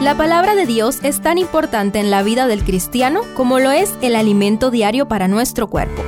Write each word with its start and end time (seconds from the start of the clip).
La 0.00 0.14
palabra 0.14 0.54
de 0.54 0.66
Dios 0.66 0.98
es 1.02 1.22
tan 1.22 1.38
importante 1.38 1.98
en 1.98 2.10
la 2.10 2.22
vida 2.22 2.46
del 2.46 2.64
cristiano 2.64 3.22
como 3.34 3.58
lo 3.58 3.70
es 3.70 3.94
el 4.02 4.14
alimento 4.14 4.70
diario 4.70 5.08
para 5.08 5.26
nuestro 5.26 5.68
cuerpo. 5.68 6.02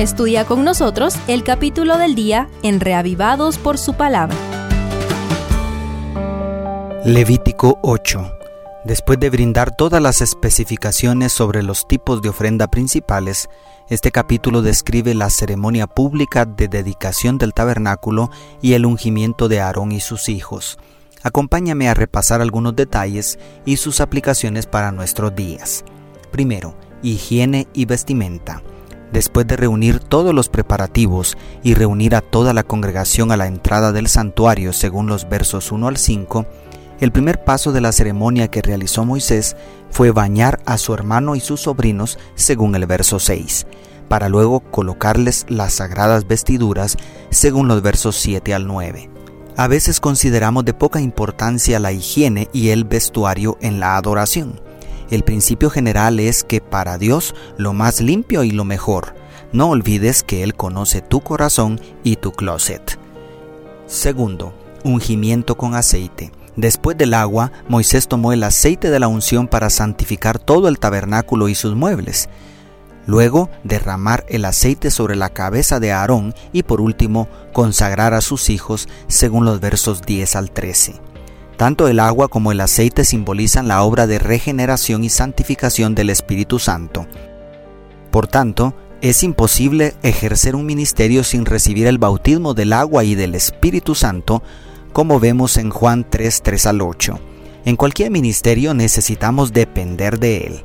Estudia 0.00 0.44
con 0.44 0.64
nosotros 0.64 1.14
el 1.28 1.44
capítulo 1.44 1.98
del 1.98 2.16
día 2.16 2.48
en 2.64 2.80
Reavivados 2.80 3.58
por 3.58 3.78
su 3.78 3.94
palabra. 3.94 4.36
Levítico 7.04 7.78
8. 7.82 8.32
Después 8.84 9.20
de 9.20 9.30
brindar 9.30 9.76
todas 9.76 10.02
las 10.02 10.20
especificaciones 10.20 11.32
sobre 11.32 11.62
los 11.62 11.86
tipos 11.86 12.22
de 12.22 12.30
ofrenda 12.30 12.66
principales, 12.66 13.48
este 13.88 14.10
capítulo 14.10 14.62
describe 14.62 15.14
la 15.14 15.30
ceremonia 15.30 15.86
pública 15.86 16.44
de 16.44 16.66
dedicación 16.66 17.38
del 17.38 17.54
tabernáculo 17.54 18.30
y 18.60 18.72
el 18.72 18.84
ungimiento 18.84 19.46
de 19.46 19.60
Aarón 19.60 19.92
y 19.92 20.00
sus 20.00 20.28
hijos. 20.28 20.76
Acompáñame 21.22 21.88
a 21.88 21.94
repasar 21.94 22.40
algunos 22.40 22.76
detalles 22.76 23.38
y 23.64 23.76
sus 23.76 24.00
aplicaciones 24.00 24.66
para 24.66 24.92
nuestros 24.92 25.34
días. 25.34 25.84
Primero, 26.30 26.76
higiene 27.02 27.66
y 27.72 27.86
vestimenta. 27.86 28.62
Después 29.12 29.46
de 29.46 29.56
reunir 29.56 30.00
todos 30.00 30.34
los 30.34 30.48
preparativos 30.48 31.36
y 31.62 31.74
reunir 31.74 32.14
a 32.14 32.20
toda 32.20 32.52
la 32.52 32.62
congregación 32.62 33.32
a 33.32 33.36
la 33.36 33.46
entrada 33.46 33.92
del 33.92 34.08
santuario 34.08 34.72
según 34.72 35.06
los 35.06 35.28
versos 35.28 35.72
1 35.72 35.88
al 35.88 35.96
5, 35.96 36.46
el 37.00 37.12
primer 37.12 37.42
paso 37.44 37.72
de 37.72 37.80
la 37.80 37.92
ceremonia 37.92 38.48
que 38.48 38.60
realizó 38.60 39.04
Moisés 39.04 39.56
fue 39.90 40.10
bañar 40.10 40.60
a 40.66 40.78
su 40.78 40.92
hermano 40.94 41.36
y 41.36 41.40
sus 41.40 41.62
sobrinos 41.62 42.18
según 42.34 42.74
el 42.74 42.86
verso 42.86 43.18
6, 43.18 43.66
para 44.08 44.28
luego 44.28 44.60
colocarles 44.60 45.46
las 45.48 45.74
sagradas 45.74 46.26
vestiduras 46.26 46.96
según 47.30 47.68
los 47.68 47.82
versos 47.82 48.16
7 48.16 48.52
al 48.52 48.66
9. 48.66 49.17
A 49.58 49.66
veces 49.66 49.98
consideramos 49.98 50.64
de 50.64 50.72
poca 50.72 51.00
importancia 51.00 51.80
la 51.80 51.90
higiene 51.90 52.48
y 52.52 52.68
el 52.68 52.84
vestuario 52.84 53.58
en 53.60 53.80
la 53.80 53.96
adoración. 53.96 54.60
El 55.10 55.24
principio 55.24 55.68
general 55.68 56.20
es 56.20 56.44
que 56.44 56.60
para 56.60 56.96
Dios 56.96 57.34
lo 57.56 57.72
más 57.72 58.00
limpio 58.00 58.44
y 58.44 58.52
lo 58.52 58.64
mejor. 58.64 59.16
No 59.52 59.70
olvides 59.70 60.22
que 60.22 60.44
Él 60.44 60.54
conoce 60.54 61.02
tu 61.02 61.22
corazón 61.22 61.80
y 62.04 62.14
tu 62.14 62.30
closet. 62.30 63.00
Segundo, 63.88 64.54
ungimiento 64.84 65.56
con 65.56 65.74
aceite. 65.74 66.30
Después 66.54 66.96
del 66.96 67.12
agua, 67.12 67.50
Moisés 67.66 68.06
tomó 68.06 68.32
el 68.32 68.44
aceite 68.44 68.90
de 68.90 69.00
la 69.00 69.08
unción 69.08 69.48
para 69.48 69.70
santificar 69.70 70.38
todo 70.38 70.68
el 70.68 70.78
tabernáculo 70.78 71.48
y 71.48 71.56
sus 71.56 71.74
muebles. 71.74 72.28
Luego, 73.08 73.48
derramar 73.64 74.26
el 74.28 74.44
aceite 74.44 74.90
sobre 74.90 75.16
la 75.16 75.30
cabeza 75.30 75.80
de 75.80 75.92
Aarón 75.92 76.34
y 76.52 76.62
por 76.62 76.82
último, 76.82 77.26
consagrar 77.54 78.12
a 78.12 78.20
sus 78.20 78.50
hijos, 78.50 78.86
según 79.06 79.46
los 79.46 79.60
versos 79.60 80.02
10 80.02 80.36
al 80.36 80.50
13. 80.50 80.96
Tanto 81.56 81.88
el 81.88 82.00
agua 82.00 82.28
como 82.28 82.52
el 82.52 82.60
aceite 82.60 83.04
simbolizan 83.04 83.66
la 83.66 83.82
obra 83.82 84.06
de 84.06 84.18
regeneración 84.18 85.04
y 85.04 85.08
santificación 85.08 85.94
del 85.94 86.10
Espíritu 86.10 86.58
Santo. 86.58 87.06
Por 88.10 88.26
tanto, 88.26 88.74
es 89.00 89.22
imposible 89.22 89.94
ejercer 90.02 90.54
un 90.54 90.66
ministerio 90.66 91.24
sin 91.24 91.46
recibir 91.46 91.86
el 91.86 91.96
bautismo 91.96 92.52
del 92.52 92.74
agua 92.74 93.04
y 93.04 93.14
del 93.14 93.34
Espíritu 93.34 93.94
Santo, 93.94 94.42
como 94.92 95.18
vemos 95.18 95.56
en 95.56 95.70
Juan 95.70 96.04
3, 96.10 96.42
3 96.42 96.66
al 96.66 96.82
8. 96.82 97.18
En 97.64 97.76
cualquier 97.76 98.10
ministerio 98.10 98.74
necesitamos 98.74 99.54
depender 99.54 100.18
de 100.18 100.36
él. 100.40 100.64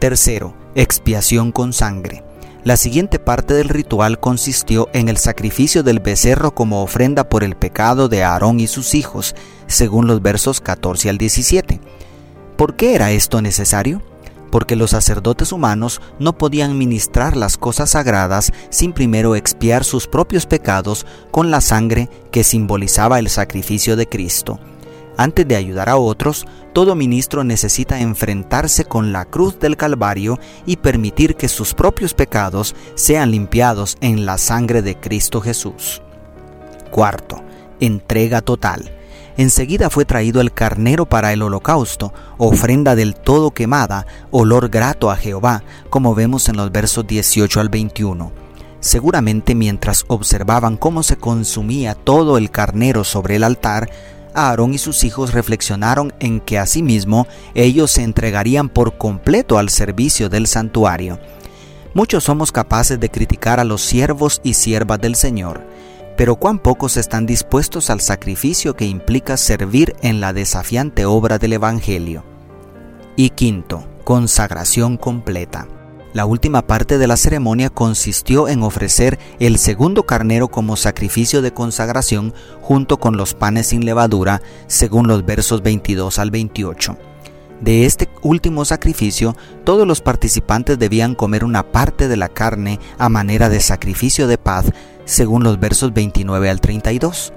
Tercero, 0.00 0.54
expiación 0.78 1.50
con 1.50 1.72
sangre. 1.72 2.22
La 2.62 2.76
siguiente 2.76 3.18
parte 3.18 3.54
del 3.54 3.68
ritual 3.68 4.20
consistió 4.20 4.88
en 4.92 5.08
el 5.08 5.16
sacrificio 5.16 5.82
del 5.82 5.98
becerro 5.98 6.54
como 6.54 6.82
ofrenda 6.82 7.28
por 7.28 7.42
el 7.42 7.56
pecado 7.56 8.08
de 8.08 8.22
Aarón 8.22 8.60
y 8.60 8.68
sus 8.68 8.94
hijos, 8.94 9.34
según 9.66 10.06
los 10.06 10.22
versos 10.22 10.60
14 10.60 11.10
al 11.10 11.18
17. 11.18 11.80
¿Por 12.56 12.76
qué 12.76 12.94
era 12.94 13.10
esto 13.10 13.42
necesario? 13.42 14.02
porque 14.50 14.76
los 14.76 14.92
sacerdotes 14.92 15.52
humanos 15.52 16.00
no 16.18 16.38
podían 16.38 16.78
ministrar 16.78 17.36
las 17.36 17.58
cosas 17.58 17.90
sagradas 17.90 18.50
sin 18.70 18.94
primero 18.94 19.36
expiar 19.36 19.84
sus 19.84 20.06
propios 20.06 20.46
pecados 20.46 21.04
con 21.30 21.50
la 21.50 21.60
sangre 21.60 22.08
que 22.30 22.44
simbolizaba 22.44 23.18
el 23.18 23.28
sacrificio 23.28 23.94
de 23.94 24.06
Cristo. 24.06 24.58
Antes 25.18 25.48
de 25.48 25.56
ayudar 25.56 25.88
a 25.88 25.96
otros, 25.96 26.46
todo 26.72 26.94
ministro 26.94 27.42
necesita 27.42 27.98
enfrentarse 27.98 28.84
con 28.84 29.12
la 29.12 29.24
cruz 29.24 29.58
del 29.58 29.76
Calvario 29.76 30.38
y 30.64 30.76
permitir 30.76 31.34
que 31.34 31.48
sus 31.48 31.74
propios 31.74 32.14
pecados 32.14 32.76
sean 32.94 33.32
limpiados 33.32 33.98
en 34.00 34.26
la 34.26 34.38
sangre 34.38 34.80
de 34.80 34.94
Cristo 34.94 35.40
Jesús. 35.40 36.02
Cuarto, 36.92 37.42
entrega 37.80 38.42
total. 38.42 38.92
Enseguida 39.36 39.90
fue 39.90 40.04
traído 40.04 40.40
el 40.40 40.52
carnero 40.52 41.06
para 41.06 41.32
el 41.32 41.42
holocausto, 41.42 42.12
ofrenda 42.36 42.94
del 42.94 43.16
todo 43.16 43.50
quemada, 43.50 44.06
olor 44.30 44.68
grato 44.68 45.10
a 45.10 45.16
Jehová, 45.16 45.64
como 45.90 46.14
vemos 46.14 46.48
en 46.48 46.56
los 46.56 46.70
versos 46.70 47.04
18 47.08 47.58
al 47.58 47.70
21. 47.70 48.30
Seguramente 48.78 49.56
mientras 49.56 50.04
observaban 50.06 50.76
cómo 50.76 51.02
se 51.02 51.16
consumía 51.16 51.96
todo 51.96 52.38
el 52.38 52.52
carnero 52.52 53.02
sobre 53.02 53.34
el 53.34 53.42
altar, 53.42 53.90
Aarón 54.38 54.74
y 54.74 54.78
sus 54.78 55.04
hijos 55.04 55.32
reflexionaron 55.32 56.12
en 56.20 56.40
que 56.40 56.58
asimismo 56.58 57.26
ellos 57.54 57.90
se 57.90 58.02
entregarían 58.02 58.68
por 58.68 58.96
completo 58.96 59.58
al 59.58 59.68
servicio 59.68 60.28
del 60.28 60.46
santuario. 60.46 61.18
Muchos 61.94 62.24
somos 62.24 62.52
capaces 62.52 63.00
de 63.00 63.10
criticar 63.10 63.60
a 63.60 63.64
los 63.64 63.82
siervos 63.82 64.40
y 64.44 64.54
siervas 64.54 65.00
del 65.00 65.14
Señor, 65.14 65.66
pero 66.16 66.36
cuán 66.36 66.58
pocos 66.58 66.96
están 66.96 67.26
dispuestos 67.26 67.90
al 67.90 68.00
sacrificio 68.00 68.74
que 68.74 68.86
implica 68.86 69.36
servir 69.36 69.94
en 70.02 70.20
la 70.20 70.32
desafiante 70.32 71.06
obra 71.06 71.38
del 71.38 71.54
Evangelio. 71.54 72.24
Y 73.16 73.30
quinto, 73.30 73.84
consagración 74.04 74.96
completa. 74.96 75.66
La 76.18 76.26
última 76.26 76.66
parte 76.66 76.98
de 76.98 77.06
la 77.06 77.16
ceremonia 77.16 77.70
consistió 77.70 78.48
en 78.48 78.64
ofrecer 78.64 79.20
el 79.38 79.56
segundo 79.56 80.02
carnero 80.02 80.48
como 80.48 80.74
sacrificio 80.74 81.42
de 81.42 81.54
consagración 81.54 82.34
junto 82.60 82.96
con 82.96 83.16
los 83.16 83.34
panes 83.34 83.68
sin 83.68 83.84
levadura, 83.84 84.42
según 84.66 85.06
los 85.06 85.24
versos 85.24 85.62
22 85.62 86.18
al 86.18 86.32
28. 86.32 86.96
De 87.60 87.86
este 87.86 88.08
último 88.20 88.64
sacrificio, 88.64 89.36
todos 89.62 89.86
los 89.86 90.00
participantes 90.00 90.76
debían 90.76 91.14
comer 91.14 91.44
una 91.44 91.62
parte 91.70 92.08
de 92.08 92.16
la 92.16 92.28
carne 92.28 92.80
a 92.98 93.08
manera 93.08 93.48
de 93.48 93.60
sacrificio 93.60 94.26
de 94.26 94.38
paz, 94.38 94.72
según 95.04 95.44
los 95.44 95.60
versos 95.60 95.94
29 95.94 96.50
al 96.50 96.60
32. 96.60 97.32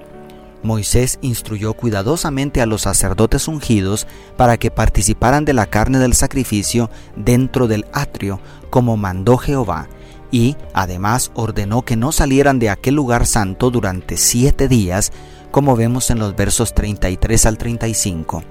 Moisés 0.62 1.18
instruyó 1.22 1.74
cuidadosamente 1.74 2.62
a 2.62 2.66
los 2.66 2.82
sacerdotes 2.82 3.48
ungidos 3.48 4.06
para 4.36 4.56
que 4.56 4.70
participaran 4.70 5.44
de 5.44 5.52
la 5.52 5.66
carne 5.66 5.98
del 5.98 6.14
sacrificio 6.14 6.90
dentro 7.16 7.68
del 7.68 7.86
atrio, 7.92 8.40
como 8.70 8.96
mandó 8.96 9.36
Jehová, 9.36 9.88
y 10.30 10.56
además 10.72 11.30
ordenó 11.34 11.82
que 11.82 11.96
no 11.96 12.12
salieran 12.12 12.58
de 12.58 12.70
aquel 12.70 12.94
lugar 12.94 13.26
santo 13.26 13.70
durante 13.70 14.16
siete 14.16 14.68
días, 14.68 15.12
como 15.50 15.76
vemos 15.76 16.10
en 16.10 16.18
los 16.18 16.34
versos 16.34 16.74
33 16.74 17.46
al 17.46 17.58
35. 17.58 18.42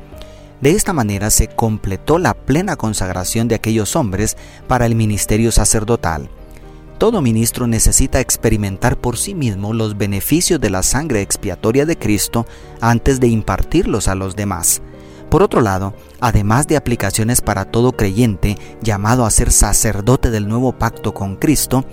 De 0.62 0.72
esta 0.72 0.94
manera 0.94 1.32
se 1.32 1.48
completó 1.48 2.20
la 2.20 2.36
plena 2.36 2.76
consagración 2.76 3.48
de 3.48 3.56
aquellos 3.56 3.96
hombres 3.96 4.38
para 4.68 4.86
el 4.86 4.94
ministerio 4.94 5.52
sacerdotal 5.52 6.30
todo 7.01 7.19
ministro 7.23 7.66
necesita 7.66 8.19
experimentar 8.19 8.95
por 8.95 9.17
sí 9.17 9.34
mismo 9.34 9.73
los 9.73 9.97
beneficios 9.97 10.62
de 10.62 10.69
la 10.69 10.84
sangre 10.84 11.23
expiatoria 11.23 11.88
de 11.88 11.97
Cristo 11.97 12.45
antes 12.79 13.19
de 13.19 13.28
impartirlos 13.28 14.07
a 14.07 14.13
los 14.13 14.35
demás. 14.35 14.84
Por 15.31 15.41
otro 15.41 15.62
lado, 15.62 15.95
además 16.19 16.67
de 16.67 16.78
aplicaciones 16.78 17.41
para 17.41 17.66
todo 17.66 17.94
creyente 17.94 18.56
llamado 18.84 19.25
a 19.25 19.31
ser 19.31 19.51
sacerdote 19.51 20.29
del 20.29 20.47
nuevo 20.47 20.73
pacto 20.73 21.12
con 21.12 21.38
Cristo, 21.38 21.85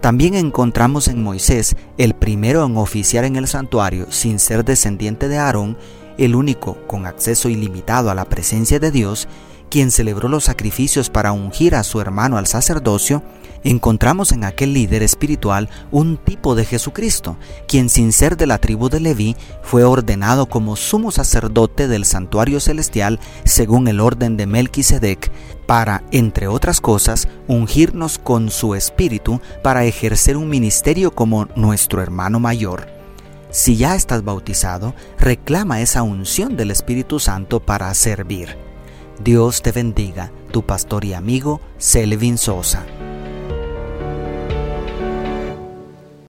también 0.00 0.34
encontramos 0.34 1.06
en 1.06 1.22
Moisés, 1.22 1.76
el 1.96 2.14
primero 2.14 2.66
en 2.66 2.76
oficiar 2.78 3.24
en 3.24 3.36
el 3.36 3.46
santuario 3.46 4.10
sin 4.10 4.40
ser 4.40 4.64
descendiente 4.64 5.28
de 5.28 5.38
Aarón, 5.38 5.78
el 6.18 6.34
único 6.34 6.78
con 6.88 7.06
acceso 7.06 7.48
ilimitado 7.48 8.10
a 8.10 8.14
la 8.16 8.24
presencia 8.24 8.80
de 8.80 8.90
Dios, 8.90 9.28
quien 9.70 9.90
celebró 9.90 10.28
los 10.28 10.44
sacrificios 10.44 11.10
para 11.10 11.32
ungir 11.32 11.74
a 11.74 11.82
su 11.82 12.00
hermano 12.00 12.38
al 12.38 12.46
sacerdocio, 12.46 13.22
encontramos 13.64 14.32
en 14.32 14.44
aquel 14.44 14.72
líder 14.72 15.02
espiritual 15.02 15.68
un 15.90 16.16
tipo 16.16 16.54
de 16.54 16.64
Jesucristo, 16.64 17.36
quien 17.66 17.88
sin 17.88 18.12
ser 18.12 18.36
de 18.36 18.46
la 18.46 18.58
tribu 18.58 18.88
de 18.88 19.00
Leví 19.00 19.36
fue 19.62 19.84
ordenado 19.84 20.46
como 20.46 20.76
sumo 20.76 21.10
sacerdote 21.10 21.88
del 21.88 22.04
santuario 22.04 22.60
celestial 22.60 23.20
según 23.44 23.88
el 23.88 24.00
orden 24.00 24.36
de 24.36 24.46
Melquisedec, 24.46 25.30
para, 25.66 26.02
entre 26.12 26.48
otras 26.48 26.80
cosas, 26.80 27.28
ungirnos 27.46 28.18
con 28.18 28.50
su 28.50 28.74
espíritu 28.74 29.40
para 29.62 29.84
ejercer 29.84 30.36
un 30.36 30.48
ministerio 30.48 31.14
como 31.14 31.46
nuestro 31.56 32.00
hermano 32.00 32.40
mayor. 32.40 32.88
Si 33.50 33.76
ya 33.76 33.94
estás 33.94 34.24
bautizado, 34.24 34.94
reclama 35.18 35.80
esa 35.80 36.02
unción 36.02 36.56
del 36.56 36.70
Espíritu 36.70 37.18
Santo 37.18 37.60
para 37.60 37.92
servir. 37.94 38.67
Dios 39.20 39.62
te 39.62 39.72
bendiga, 39.72 40.30
tu 40.52 40.62
pastor 40.62 41.04
y 41.04 41.12
amigo 41.12 41.60
Selvin 41.78 42.38
Sosa. 42.38 42.86